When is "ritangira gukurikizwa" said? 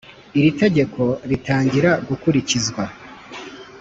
1.29-2.83